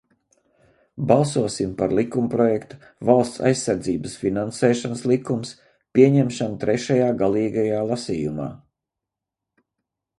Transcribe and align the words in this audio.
"Balsosim 1.09 1.75
par 1.81 1.93
likumprojekta 1.99 2.79
"Valsts 3.11 3.43
aizsardzības 3.51 4.17
finansēšanas 4.23 5.07
likums" 5.13 5.55
pieņemšanu 5.99 6.61
trešajā, 6.67 7.15
galīgajā, 7.25 7.87
lasījumā!" 7.93 8.53